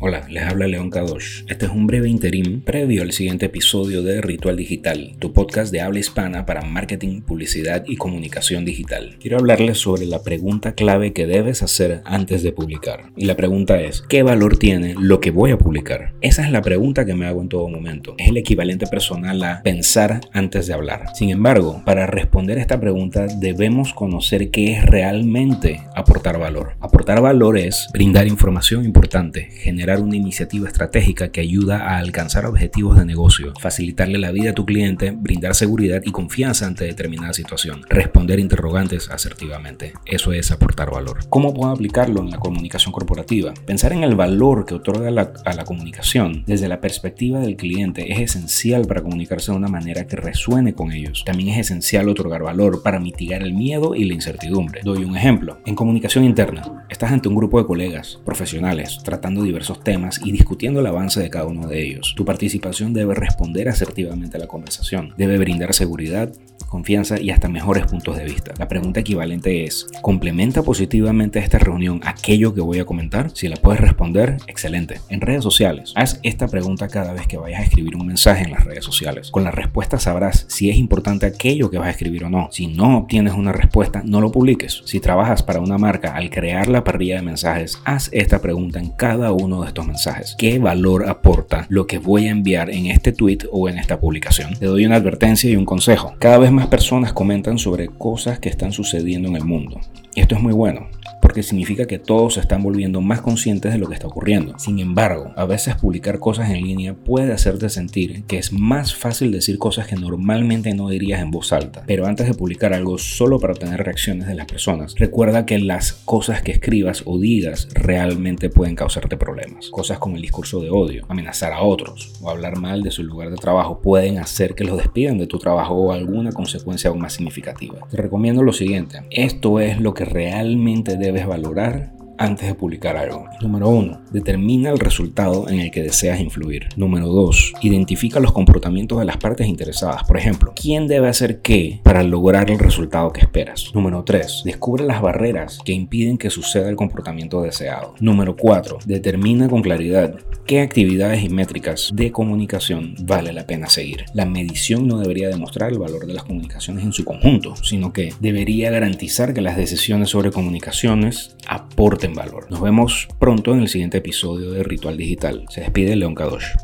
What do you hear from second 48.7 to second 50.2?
para comunicarse de una manera que